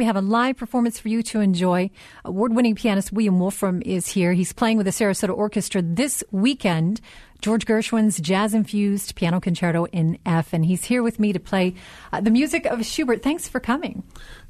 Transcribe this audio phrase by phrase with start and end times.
[0.00, 1.90] We have a live performance for you to enjoy.
[2.24, 4.32] Award winning pianist William Wolfram is here.
[4.32, 7.02] He's playing with the Sarasota Orchestra this weekend.
[7.42, 10.54] George Gershwin's jazz infused piano concerto in F.
[10.54, 11.74] And he's here with me to play
[12.14, 13.22] uh, the music of Schubert.
[13.22, 14.02] Thanks for coming.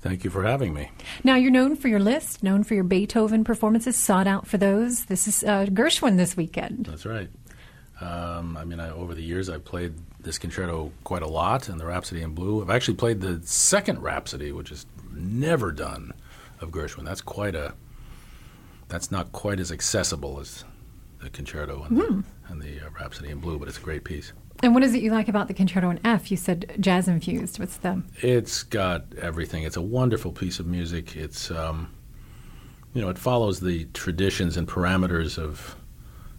[0.03, 0.93] Thank you for having me.
[1.25, 5.07] Now, you're known for your Liszt, known for your Beethoven performances, sought out for those.
[5.07, 6.87] This is uh, Gershwin this weekend.
[6.87, 7.29] That's right.
[8.01, 11.81] Um, I mean, I, over the years, I've played this concerto quite a lot, and
[11.81, 12.63] the Rhapsody in Blue.
[12.63, 16.13] I've actually played the second Rhapsody, which is never done
[16.61, 17.05] of Gershwin.
[17.05, 17.75] That's quite a.
[18.89, 20.65] That's not quite as accessible as
[21.23, 22.01] the concerto and, mm.
[22.01, 22.21] the, hmm.
[22.49, 24.33] and the uh, Rhapsody in Blue, but it's a great piece.
[24.63, 26.31] And what is it you like about the concerto in F?
[26.31, 27.59] You said jazz infused.
[27.59, 28.03] What's the?
[28.19, 29.63] It's got everything.
[29.63, 31.17] It's a wonderful piece of music.
[31.17, 31.95] It's, um,
[32.93, 35.77] you know, it follows the traditions and parameters of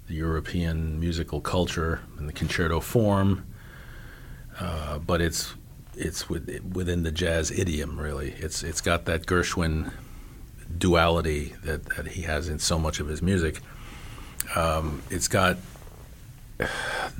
[0.08, 3.46] the European musical culture and the concerto form,
[4.60, 5.54] uh, but it's
[6.02, 8.00] it's with, within the jazz idiom.
[8.00, 9.91] Really, it's it's got that Gershwin
[10.77, 13.60] duality that, that he has in so much of his music.
[14.55, 15.57] Um, it's got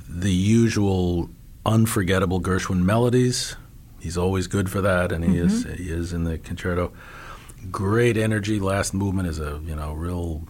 [0.10, 1.30] the usual
[1.66, 3.56] unforgettable Gershwin melodies.
[4.00, 5.46] He's always good for that, and he mm-hmm.
[5.46, 6.92] is he is in the concerto.
[7.70, 8.60] Great energy.
[8.60, 10.48] Last movement is a you know real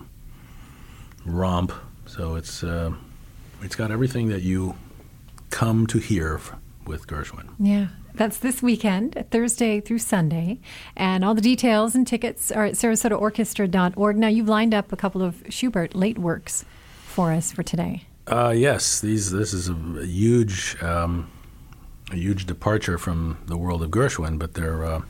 [1.25, 1.73] romp.
[2.05, 2.93] So it's uh,
[3.61, 4.75] it's got everything that you
[5.49, 6.39] come to hear
[6.85, 7.49] with Gershwin.
[7.59, 7.87] Yeah.
[8.13, 10.59] That's this weekend, Thursday through Sunday.
[10.95, 14.17] And all the details and tickets are at sarasotaorchestra.org.
[14.17, 16.65] Now, you've lined up a couple of Schubert late works
[17.05, 18.05] for us for today.
[18.27, 19.31] Uh, yes, these.
[19.31, 21.29] This is a, a huge, um,
[22.11, 24.37] a huge departure from the world of Gershwin.
[24.37, 25.01] But they're uh,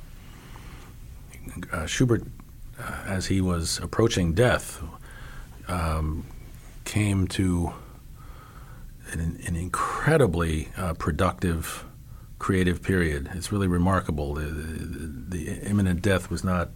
[1.71, 2.23] uh, Schubert,
[2.79, 4.81] uh, as he was approaching death,
[5.67, 6.25] um,
[6.85, 7.73] came to
[9.11, 11.85] an, an incredibly uh, productive,
[12.41, 13.29] creative period.
[13.35, 14.33] It's really remarkable.
[14.33, 16.69] The, the, the, imminent death was not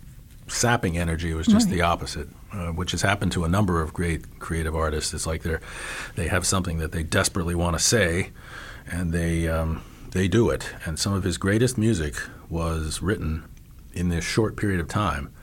[0.48, 1.74] sapping energy; it was just right.
[1.74, 5.12] the opposite, uh, which has happened to a number of great creative artists.
[5.12, 5.58] It's like they
[6.14, 8.30] they have something that they desperately want to say,
[8.86, 9.82] and they um,
[10.12, 10.70] they do it.
[10.86, 12.16] And some of his greatest music
[12.48, 13.44] was written
[13.92, 15.34] in this short period of time.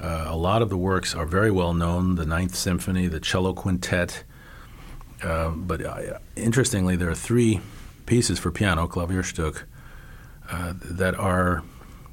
[0.00, 3.54] Uh, a lot of the works are very well known the Ninth Symphony, the Cello
[3.54, 4.24] Quintet.
[5.22, 7.60] Uh, but uh, interestingly, there are three
[8.06, 9.62] pieces for piano, Klavierstück,
[10.50, 11.62] uh, that are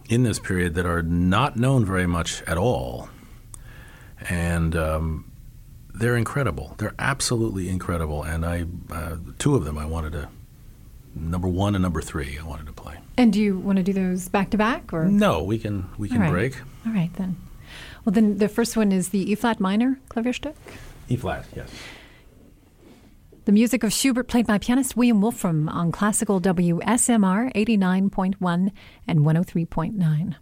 [0.09, 3.09] in this period that are not known very much at all.
[4.30, 5.31] And um,
[5.94, 6.75] they're incredible.
[6.78, 8.24] They're absolutely incredible.
[8.24, 10.30] And I, uh, two of them I wanted to,
[11.16, 12.96] number one and number three, I wanted to play.
[13.18, 15.44] And do you want to do those back to back, or no?
[15.44, 16.31] We can we can All right.
[16.31, 16.62] break.
[16.86, 17.36] All right then.
[18.06, 20.54] Well, then the first one is the E flat minor Klavierstück.
[21.09, 21.69] E flat, yes.
[23.47, 28.72] The music of Schubert played by pianist William Wolfram on classical WSMR 89.1
[29.08, 30.35] and 103.9.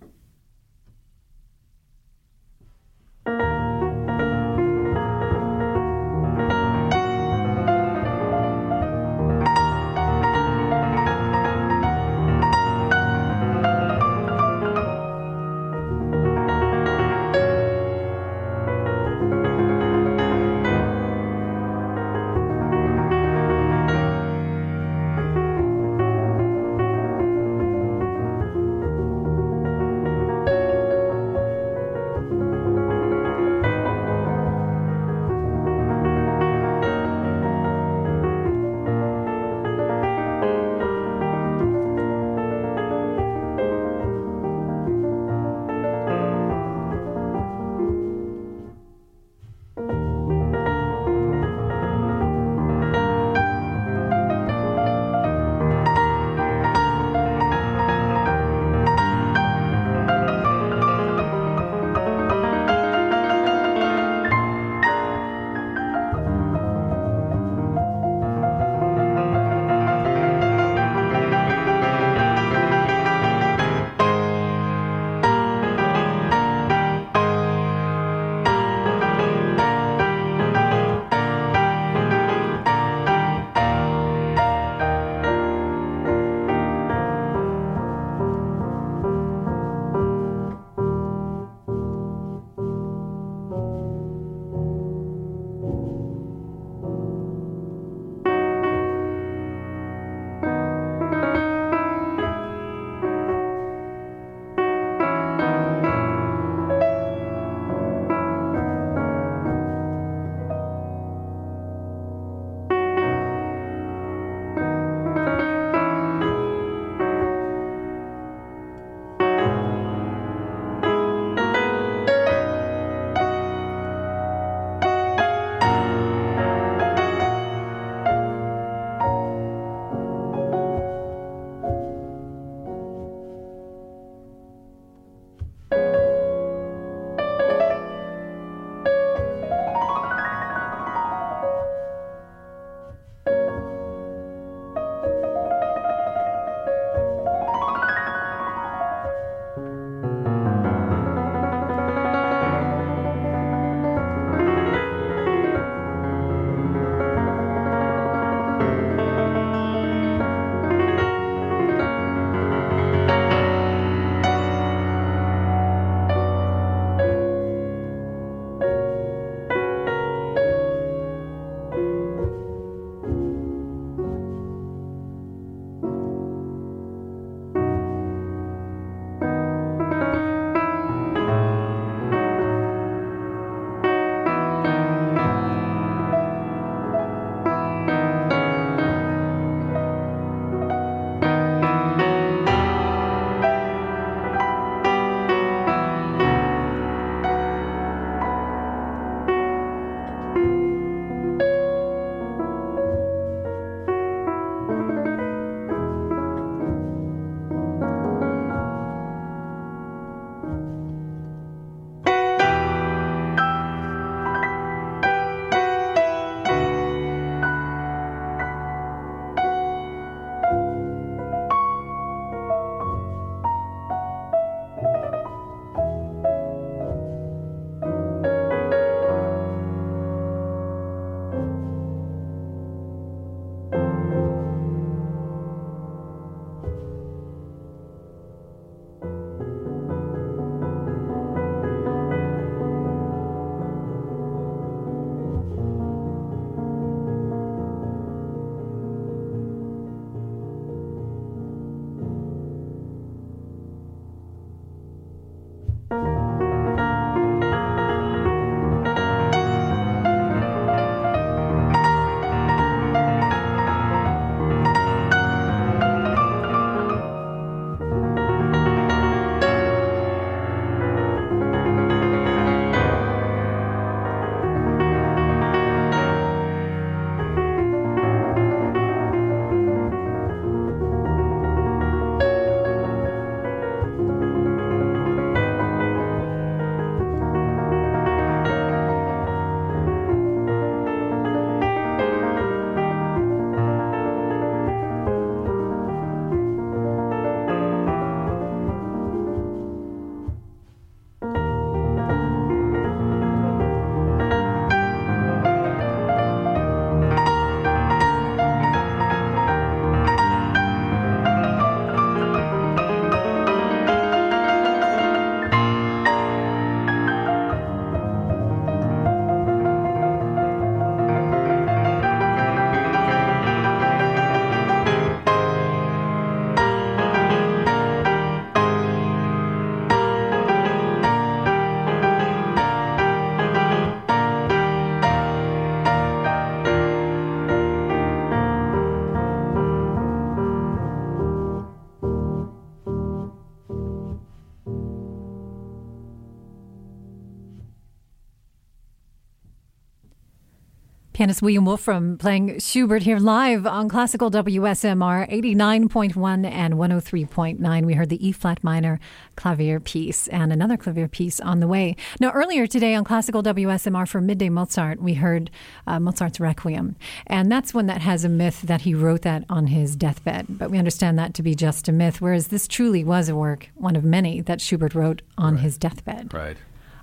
[351.16, 357.86] Pianist William Wolfram playing Schubert here live on classical WSMR 89.1 and 103.9.
[357.86, 359.00] We heard the E flat minor
[359.38, 361.96] clavier piece and another clavier piece on the way.
[362.20, 365.50] Now, earlier today on classical WSMR for Midday Mozart, we heard
[365.88, 366.98] uh, Mozart's Requiem.
[367.28, 370.48] And that's one that has a myth that he wrote that on his deathbed.
[370.50, 373.70] But we understand that to be just a myth, whereas this truly was a work,
[373.76, 375.64] one of many, that Schubert wrote on Right.
[375.64, 376.34] his deathbed.
[376.34, 376.58] Right.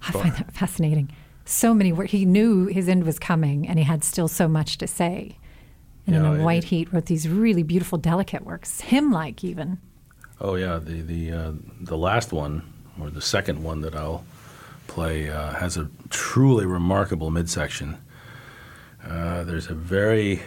[0.07, 1.09] I find that fascinating.
[1.45, 2.09] So many work.
[2.09, 5.39] He knew his end was coming, and he had still so much to say.
[6.07, 9.79] And Yeah, in a white heat, wrote these really beautiful, delicate works, hymn-like even.
[10.41, 12.63] Oh yeah, the the uh, the last one
[13.01, 14.25] or the second one that I'll
[14.89, 17.99] play uh, has a truly remarkable midsection.
[19.05, 20.43] Uh, there's a very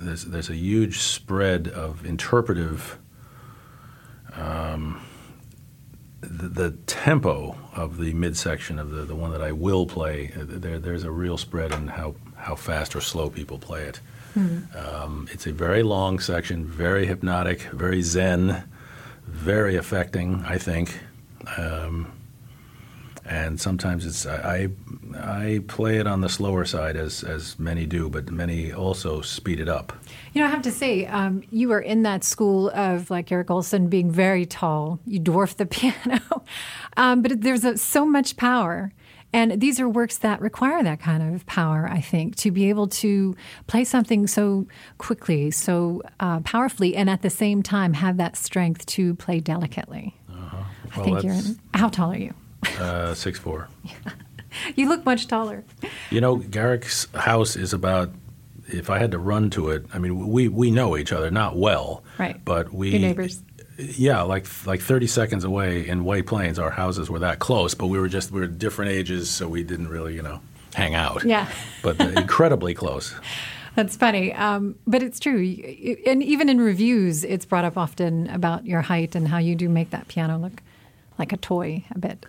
[0.00, 2.98] there's there's a huge spread of interpretive.
[4.34, 5.00] Um,
[6.28, 10.44] the, the tempo of the midsection of the, the one that I will play, uh,
[10.46, 14.00] there there's a real spread in how, how fast or slow people play it.
[14.76, 18.64] Um, it's a very long section, very hypnotic, very zen,
[19.26, 21.00] very affecting, I think.
[21.56, 22.12] Um,
[23.28, 24.68] and sometimes it's I,
[25.14, 29.20] I I play it on the slower side as as many do, but many also
[29.22, 29.92] speed it up.
[30.32, 33.48] You know, I have to say, um, you were in that school of like Garrick
[33.48, 34.98] Ohlsson being very tall.
[35.06, 36.20] You dwarf the piano,
[36.96, 38.92] um, but there's a, so much power.
[39.32, 42.86] And these are works that require that kind of power, I think, to be able
[42.88, 44.66] to play something so
[44.98, 50.14] quickly, so uh, powerfully, and at the same time have that strength to play delicately.
[50.32, 50.64] I
[50.96, 51.34] Well, think you're.
[51.34, 52.32] that's- How tall are you?
[52.78, 53.68] Uh, six four.
[54.74, 55.64] You look much taller.
[56.10, 58.10] You know, Garrick's house is about.
[58.68, 61.56] If I had to run to it, I mean, we we know each other not
[61.56, 62.42] well, Right.
[62.44, 63.42] But we Your neighbors.
[63.78, 67.86] Yeah, like like thirty seconds away in White Plains, our houses were that close, but
[67.86, 70.40] we were just we were different ages, so we didn't really you know
[70.74, 71.24] hang out.
[71.24, 71.48] Yeah.
[71.82, 73.14] but incredibly close.
[73.76, 75.38] That's funny, um, but it's true.
[76.06, 79.68] And even in reviews, it's brought up often about your height and how you do
[79.68, 80.62] make that piano look
[81.18, 82.26] like a toy a bit.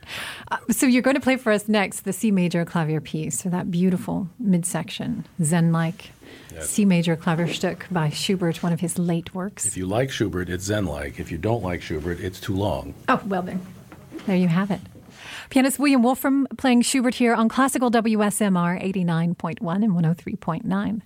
[0.51, 3.50] Uh, so you're going to play for us next the C major clavier piece, so
[3.50, 6.12] that beautiful midsection, Zen-like.
[6.60, 9.65] C major Klavierstück by Schubert, one of his late works.
[9.65, 11.20] If you like Schubert, it's Zen-like.
[11.20, 12.96] If you don't like Schubert, it's too long.
[13.08, 13.62] Oh, well then.
[14.25, 14.82] There you have it.
[15.50, 21.01] Pianist William Wolfram playing Schubert here on Classical WSMR 89.1 and 103.9.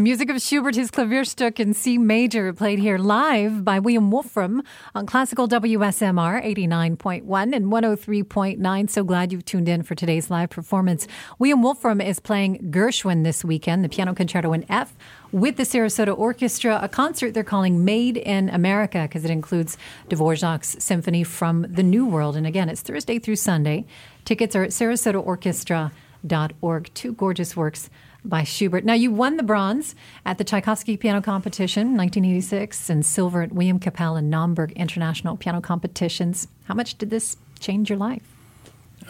[0.00, 4.62] The music of Schubert, his Klavierstück in C major, played here live by William Wolfram
[4.94, 8.88] on classical WSMR 89.1 and 103.9.
[8.88, 11.06] So glad you've tuned in for today's live performance.
[11.38, 14.96] William Wolfram is playing Gershwin this weekend, the piano concerto in F,
[15.32, 19.76] with the Sarasota Orchestra, a concert they're calling Made in America because it includes
[20.08, 22.36] Dvorak's Symphony from the New World.
[22.36, 23.84] And again, it's Thursday through Sunday.
[24.24, 26.94] Tickets are at sarasotaorchestra.org.
[26.94, 27.90] Two gorgeous works
[28.24, 28.84] by Schubert.
[28.84, 29.94] Now, you won the bronze
[30.26, 35.60] at the Tchaikovsky Piano Competition 1986 and silver at William Kapell and Naumburg International Piano
[35.60, 36.48] Competitions.
[36.64, 38.22] How much did this change your life?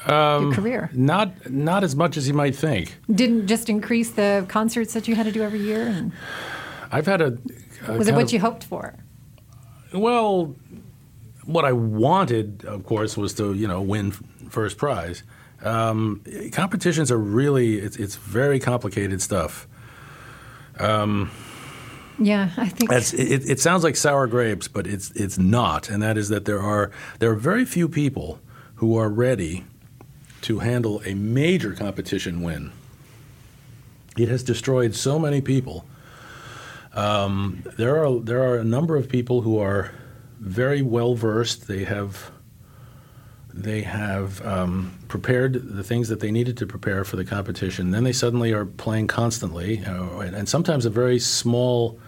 [0.07, 0.90] Um, your career?
[0.94, 2.96] Not not as much as you might think.
[3.12, 5.87] Didn't just increase the concerts that you had to do every year?
[5.87, 6.12] And
[6.90, 7.38] I've had a.
[7.87, 8.94] a was it what of, you hoped for?
[9.92, 10.55] Well,
[11.44, 14.12] what I wanted, of course, was to you know win
[14.49, 15.23] first prize.
[15.62, 19.66] Um, competitions are really it's, it's very complicated stuff.
[20.79, 21.31] Um,
[22.18, 26.18] yeah, I think it, it, sounds like sour grapes, but it's it's not, and that
[26.18, 28.40] is that there are there are very few people
[28.77, 29.64] who are ready
[30.42, 32.73] to handle a major competition win.
[34.18, 35.87] It has destroyed so many people.
[36.92, 39.92] Um, there are there are a number of people who are
[40.40, 41.68] very well versed.
[41.68, 42.31] They have
[43.52, 47.90] they have um, prepared the things that they needed to prepare for the competition.
[47.90, 51.98] Then they suddenly are playing constantly, uh, and sometimes a very small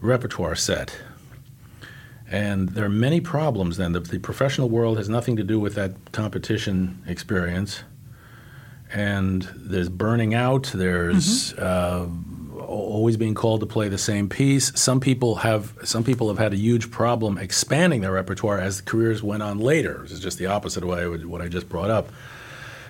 [0.00, 0.96] repertoire set.
[2.28, 3.92] And there are many problems then.
[3.92, 7.84] The, the, professional world has nothing to do with that competition experience.
[8.92, 11.62] And there's burning out, there's mm-hmm.
[11.62, 12.35] uh,
[12.76, 14.72] always being called to play the same piece.
[14.78, 19.22] Some people have some people have had a huge problem expanding their repertoire as careers
[19.22, 20.04] went on later.
[20.04, 22.08] Is just the opposite of what I, what I just brought up.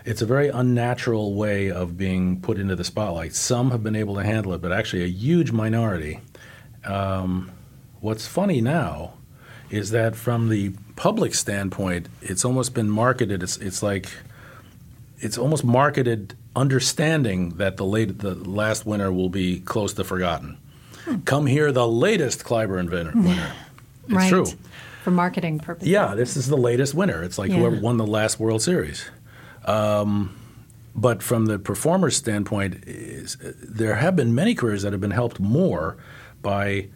[0.04, 3.34] It's a very unnatural way of being put into the spotlight.
[3.34, 6.20] Some have been able to handle it, but actually a huge minority.
[6.84, 7.50] Um,
[8.00, 9.14] what's funny now
[9.68, 13.42] is that from the public standpoint, it's almost been marketed.
[13.42, 14.08] It's, it's like
[15.18, 20.58] it's almost marketed understanding that the late the last winner will be close to forgotten.
[21.04, 21.20] Hmm.
[21.20, 23.12] Come here, the latest Cliburn winner.
[23.14, 23.52] winner.
[24.04, 24.28] It's right.
[24.28, 24.46] true.
[25.04, 25.88] For marketing purposes.
[25.88, 27.22] Yeah, this is the latest winner.
[27.22, 27.58] It's like yeah.
[27.58, 29.08] whoever won the last World Series.
[29.64, 30.36] Um,
[30.96, 35.38] but from the performer's standpoint, is, there have been many careers that have been helped
[35.38, 35.96] more
[36.42, 36.88] by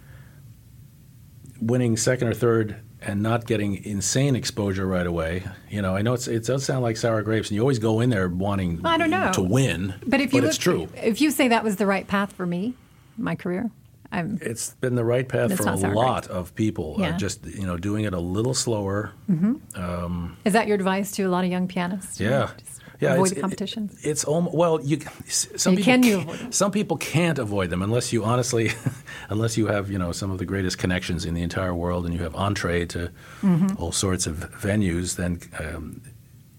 [1.60, 5.44] winning second or third and not getting insane exposure right away.
[5.68, 8.10] You know, I know it does sound like sour grapes, and you always go in
[8.10, 9.32] there wanting I don't know.
[9.32, 9.94] to win.
[10.06, 10.88] But if you but look, it's true.
[10.96, 12.74] If you say that was the right path for me,
[13.16, 13.70] my career,
[14.12, 16.96] I'm, it's been the right path for a lot of people.
[16.98, 17.14] Uh, yeah.
[17.14, 19.12] Uh, just you know, doing it a little slower.
[19.30, 19.80] Mm-hmm.
[19.80, 22.18] Um, Is that your advice to a lot of young pianists?
[22.18, 22.50] Yeah.
[22.58, 24.04] Just yeah, avoid the competitions.
[24.04, 26.52] It, it's almost, well, you some people can you avoid them?
[26.52, 28.72] some people can't avoid them unless you honestly,
[29.30, 32.14] unless you have you know some of the greatest connections in the entire world and
[32.14, 33.10] you have entree to
[33.40, 33.82] mm-hmm.
[33.82, 35.16] all sorts of venues.
[35.16, 36.02] Then, um,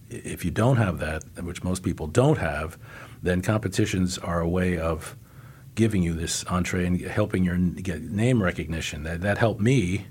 [0.09, 2.77] if you don't have that, which most people don't have,
[3.21, 5.15] then competitions are a way of
[5.75, 9.03] giving you this entree and helping your get name recognition.
[9.03, 10.07] That that helped me.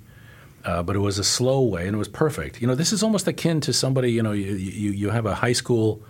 [0.63, 2.61] Uh, but it was a slow way, and it was perfect.
[2.61, 4.13] You know, this is almost akin to somebody.
[4.13, 6.03] You know, you you, you have a high school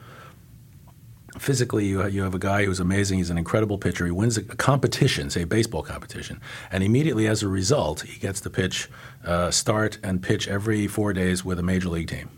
[1.40, 4.42] physically you, you have a guy who's amazing he's an incredible pitcher he wins a
[4.42, 6.38] competition say a baseball competition
[6.70, 8.90] and immediately as a result he gets to pitch
[9.24, 12.28] uh, start and pitch every four days with a major league team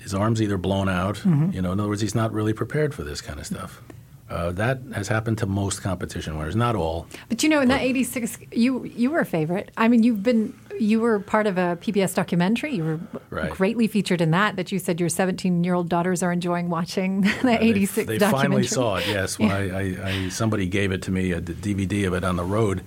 [0.00, 1.50] his arms either blown out mm-hmm.
[1.52, 3.82] you know in other words he's not really prepared for this kind of stuff
[4.30, 7.06] uh, that has happened to most competition winners, not all.
[7.28, 9.70] But you know, in that '86, you you were a favorite.
[9.76, 12.74] I mean, you've been you were part of a PBS documentary.
[12.74, 13.50] You were right.
[13.50, 14.56] greatly featured in that.
[14.56, 18.18] That you said your 17 year old daughters are enjoying watching the '86 they, they
[18.18, 18.42] documentary.
[18.42, 19.06] finally saw it.
[19.06, 19.54] Yes, yeah.
[19.54, 22.82] I, I, I, somebody gave it to me a DVD of it on the road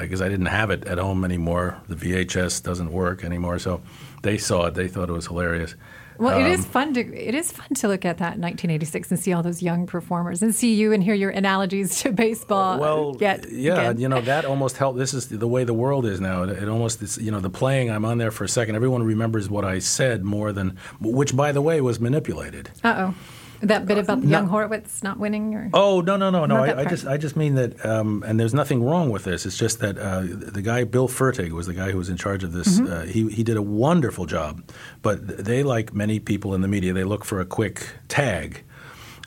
[0.00, 1.80] because uh, I didn't have it at home anymore.
[1.88, 3.80] The VHS doesn't work anymore, so
[4.22, 4.74] they saw it.
[4.74, 5.74] They thought it was hilarious.
[6.18, 9.10] Well, um, it is fun to it is fun to look at that in 1986
[9.10, 12.78] and see all those young performers and see you and hear your analogies to baseball.
[12.78, 14.98] Well, get, yeah, you know that almost helped.
[14.98, 16.44] This is the way the world is now.
[16.44, 17.90] It, it almost is, you know the playing.
[17.90, 18.76] I'm on there for a second.
[18.76, 22.70] Everyone remembers what I said more than which, by the way, was manipulated.
[22.82, 23.14] Uh oh.
[23.60, 26.56] That bit about the young Horowitz not winning, or oh no no no no!
[26.56, 29.46] I, I, just I just mean that, um, and there's nothing wrong with this.
[29.46, 32.44] It's just that uh, the guy Bill Fertig was the guy who was in charge
[32.44, 32.78] of this.
[32.78, 32.92] Mm-hmm.
[32.92, 34.62] Uh, he he did a wonderful job,
[35.02, 38.64] but they like many people in the media, they look for a quick tag,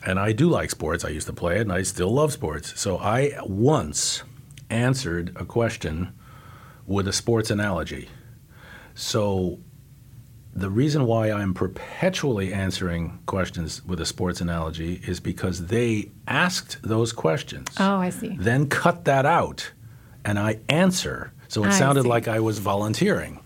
[0.04, 1.04] and I do like sports.
[1.04, 2.78] I used to play it, and I still love sports.
[2.78, 4.22] So I once
[4.70, 6.12] answered a question
[6.86, 8.08] with a sports analogy.
[8.94, 9.58] So
[10.60, 16.78] the reason why I'm perpetually answering questions with a sports analogy is because they asked
[16.82, 17.68] those questions.
[17.78, 18.36] Oh, I see.
[18.38, 19.70] Then cut that out,
[20.24, 21.32] and I answer.
[21.48, 22.08] So it I sounded see.
[22.08, 23.40] like I was volunteering.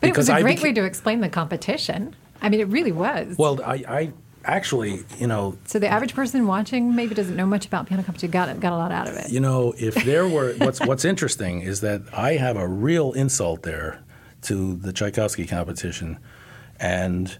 [0.00, 2.14] But it was a I great beca- way to explain the competition.
[2.40, 3.36] I mean, it really was.
[3.36, 4.12] Well, I, I
[4.44, 8.30] actually, you know, so the average person watching maybe doesn't know much about piano competition.
[8.30, 9.30] Got got a lot out of it.
[9.30, 13.62] You know, if there were what's what's interesting is that I have a real insult
[13.62, 14.02] there
[14.42, 16.18] to the Tchaikovsky competition,
[16.80, 17.38] and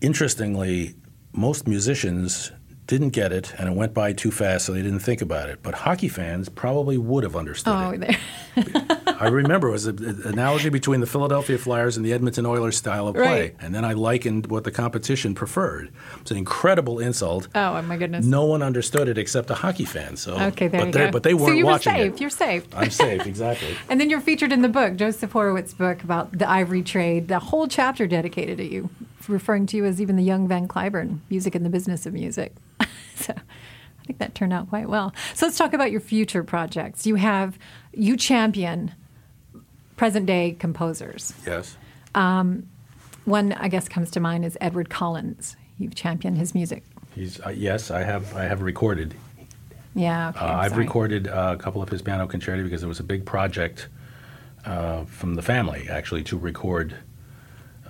[0.00, 0.94] interestingly,
[1.32, 2.52] most musicians
[2.86, 5.62] didn't get it, and it went by too fast, so they didn't think about it.
[5.62, 8.16] But hockey fans probably would have understood Oh, it.
[9.20, 13.06] I remember it was an analogy between the Philadelphia Flyers and the Edmonton Oilers style
[13.06, 13.56] of play, Right.
[13.60, 15.90] and then I likened what the competition preferred.
[16.22, 17.48] It's an incredible insult.
[17.54, 18.24] Oh, oh my goodness.
[18.24, 20.16] No one understood it except a hockey fan.
[20.16, 21.10] So Okay, there but you they, go.
[21.12, 22.14] But they weren't so you were watching safe.
[22.14, 22.20] it.
[22.20, 22.66] You're safe.
[22.74, 23.76] I'm safe, exactly.
[23.90, 27.28] And then you're featured in the book, Joseph Horowitz's book about the ivory trade.
[27.28, 28.88] The whole chapter dedicated to you,
[29.28, 32.54] referring to you as even the young Van Cliburn, music in the business of music.
[33.16, 35.12] so I think that turned out quite well.
[35.34, 37.06] So let's talk about your future projects.
[37.06, 37.58] You have
[37.92, 38.94] you champion
[40.00, 41.34] present day composers.
[41.46, 41.76] yes.
[43.26, 45.56] One I guess comes to mind is Edward Collins.
[45.76, 46.84] You've championed his music.
[47.14, 47.90] He's uh, yes.
[47.90, 48.34] I have.
[48.34, 49.14] I have recorded.
[49.94, 52.98] Yeah, okay, Uh, I've recorded uh, a couple of his piano concerti because it was
[52.98, 53.88] a big project
[54.64, 56.94] uh, from the family actually to record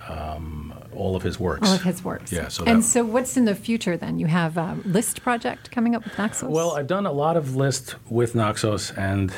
[0.09, 1.69] um, all of his works.
[1.69, 2.33] all of his works.
[2.33, 2.49] Yeah.
[2.49, 4.19] So and so, what's in the future then?
[4.19, 6.49] You have a Liszt project coming up with Naxos.
[6.49, 9.31] Well, I've done a lot of Liszt with Naxos, and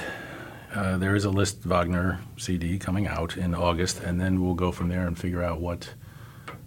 [0.73, 4.71] uh, there is a Liszt Wagner CD coming out in August, and then we'll go
[4.71, 5.93] from there and figure out what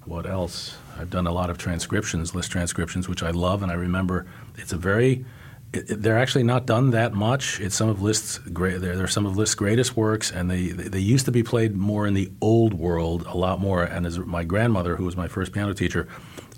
[0.05, 0.77] what else.
[0.99, 4.73] I've done a lot of transcriptions, Liszt transcriptions, which I love, and I remember it's
[4.73, 5.25] a very
[5.73, 7.61] it, it- they're actually not done that much.
[7.61, 8.81] It's some of Liszt's great.
[8.81, 11.75] They're, they're some of Liszt's greatest works, and they, they they used to be played
[11.77, 13.83] more in the old world, a lot more.
[13.83, 16.07] And as my grandmother, who was my first piano teacher,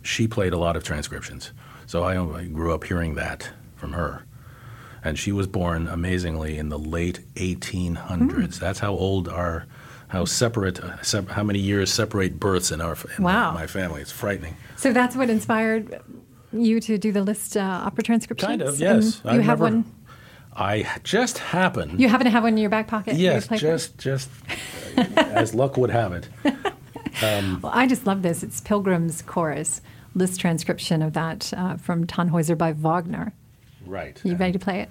[0.03, 1.53] she played a lot of transcriptions.
[1.87, 4.25] So I, I grew up hearing that from her.
[5.09, 8.59] And she was born amazingly in the late 1800s.
[8.59, 9.65] That's how old our,
[10.09, 13.53] how separate, uh, sep- how many years separate births in our in Wow.
[13.53, 14.03] my family.
[14.03, 14.55] It's frightening.
[14.77, 15.99] So that's what inspired
[16.53, 18.47] you to do the Liszt uh, opera transcriptions.
[18.49, 19.23] Kind of, And yes.
[19.25, 19.95] You I have remember- one.
[20.55, 21.99] I just happened.
[22.01, 23.15] You happen to have one in your back pocket.
[23.17, 23.63] yes, play for?
[23.63, 24.29] just just
[24.99, 26.29] uh, as luck would have it.
[27.23, 28.43] Well, I just love this.
[28.43, 29.81] It's Pilgrim's Chorus
[30.15, 33.33] Liszt transcription of that uh, from Tannhäuser by Wagner.
[33.89, 34.21] Right.
[34.23, 34.91] You ready to play it?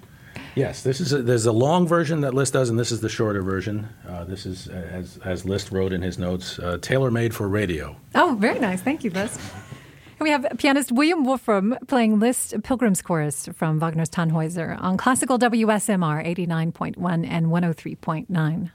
[0.54, 3.08] Yes, this is a, there's a long version that Liszt does, and this is the
[3.08, 3.88] shorter version.
[4.08, 7.48] Uh, this is, uh, as, as Liszt wrote in his notes, uh, tailor made for
[7.48, 7.96] radio.
[8.14, 8.80] Oh, very nice.
[8.82, 9.38] Thank you, Liz.
[10.18, 15.38] And we have pianist William Wolfram playing Liszt Pilgrim's Chorus from Wagner's Tannhäuser on classical
[15.38, 18.70] WSMR 89.1 and 103.9.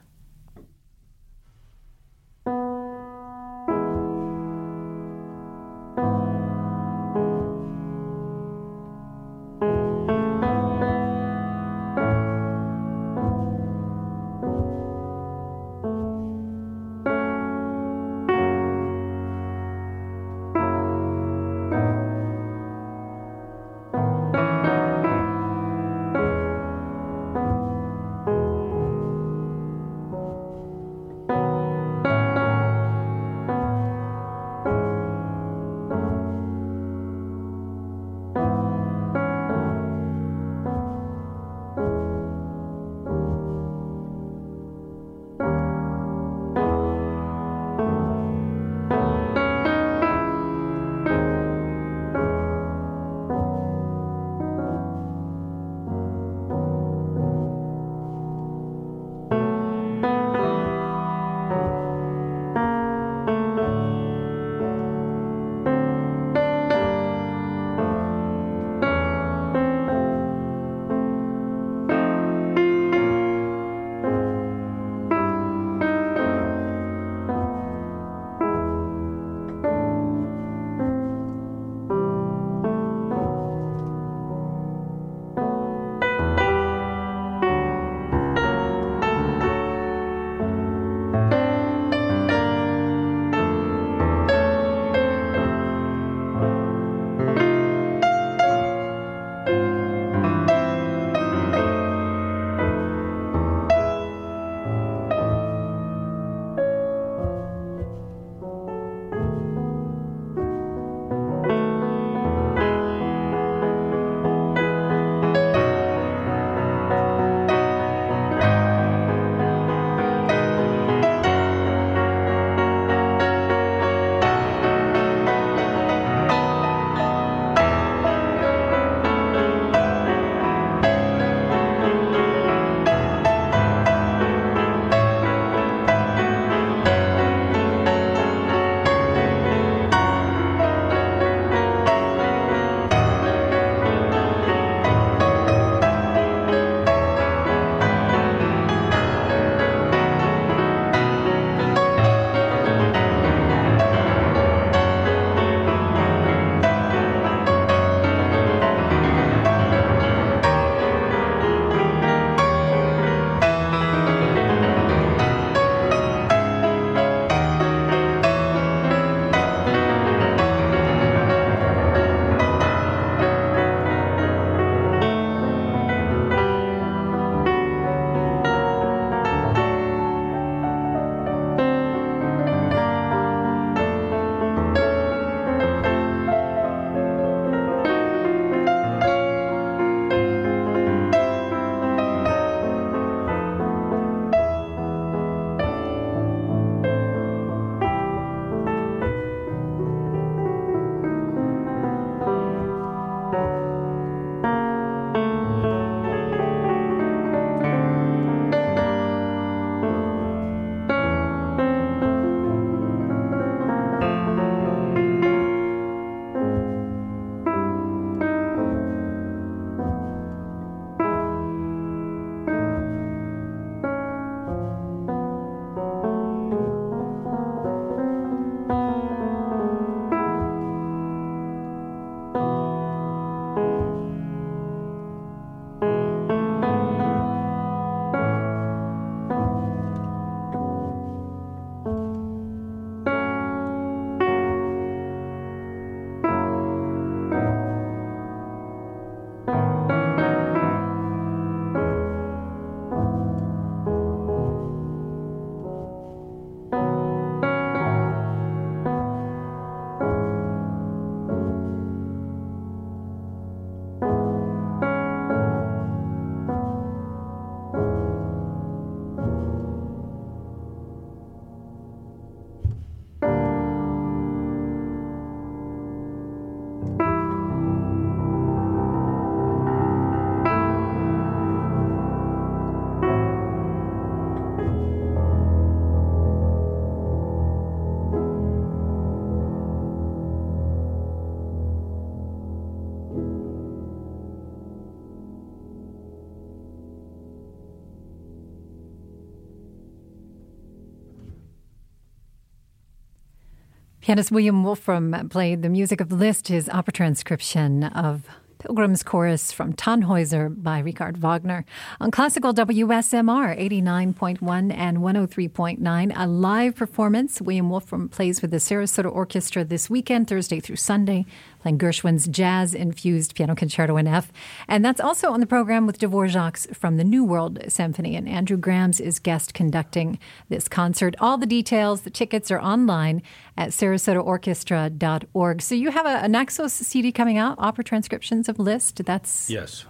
[304.04, 309.72] Pianist William Wolfram played the music of Liszt, his opera transcription of Pilgrim's Chorus from
[309.72, 311.64] Tannhäuser by Richard Wagner
[312.02, 316.12] on classical WSMR 89.1 and 103.9.
[316.16, 317.40] A live performance.
[317.40, 321.24] William Wolfram plays with the Sarasota Orchestra this weekend, Thursday through Sunday,
[321.64, 324.30] playing Gershwin's jazz infused piano concerto in F.
[324.68, 328.16] And that's also on the program with Dvorak's from the New World Symphony.
[328.16, 330.18] And Andrew Grams is guest conducting
[330.50, 331.14] this concert.
[331.20, 333.22] All the details, the tickets are online
[333.56, 335.62] at sarasotaorchestra.org.
[335.62, 339.02] So you have a, a Naxos CD coming out, opera transcriptions of Liszt.
[339.02, 339.86] That's yes.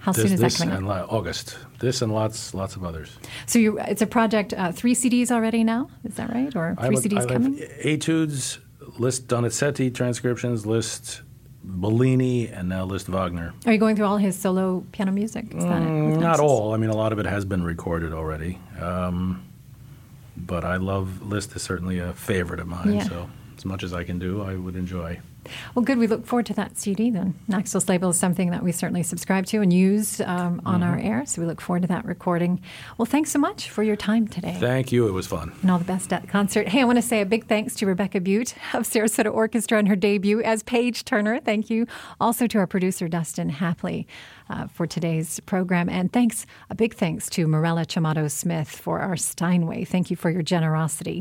[0.00, 1.10] How this, soon is this that coming and out?
[1.10, 1.56] August.
[1.78, 3.16] This and lots, lots of others.
[3.46, 5.88] So you, it's a project, uh, three CDs already now?
[6.04, 6.54] Is that right?
[6.54, 7.58] Or three CDs coming?
[7.80, 8.58] etudes,
[8.98, 11.22] Liszt Donizetti transcriptions, Liszt
[11.62, 13.54] Bellini, and now Liszt Wagner.
[13.66, 15.46] Are you going through all his solo piano music?
[15.54, 15.82] Is that?
[15.82, 16.74] Mm, not all.
[16.74, 18.58] I mean, a lot of it has been recorded already.
[18.80, 19.44] Um,
[20.36, 22.94] but I love Liszt is certainly a favorite of mine.
[22.94, 23.04] Yeah.
[23.04, 25.20] So as much as I can do, I would enjoy.
[25.74, 25.98] Well, good.
[25.98, 27.34] We look forward to that CD then.
[27.48, 31.06] Naxos label is something that we certainly subscribe to and use um, on our Mm-hmm.
[31.06, 31.26] air.
[31.26, 32.60] So we look forward to that recording.
[32.98, 34.56] Well, thanks so much for your time today.
[34.60, 35.08] Thank you.
[35.08, 35.52] It was fun.
[35.62, 36.68] and all the best at the concert.
[36.68, 39.86] Hey, I want to say a big thanks to Rebecca Butte of Sarasota Orchestra on
[39.86, 41.40] her debut as Paige Turner.
[41.40, 41.86] Thank you.
[42.20, 44.06] Also to our producer, Dustin Hapley,
[44.50, 45.88] uh, for today's program.
[45.88, 49.84] And thanks, a big thanks to Morella Chamato Smith for our Steinway.
[49.84, 51.12] Thank you for your generosity.